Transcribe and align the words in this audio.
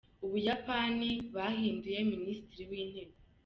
U 0.25 0.27
Buyapani 0.31 1.09
Bahinduye 1.33 1.99
Minisitiri 2.11 2.63
w’Intebe 2.71 3.15